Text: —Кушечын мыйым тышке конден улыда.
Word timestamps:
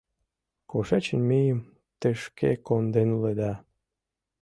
—Кушечын 0.69 1.21
мыйым 1.29 1.59
тышке 1.99 2.51
конден 2.67 3.09
улыда. 3.15 3.53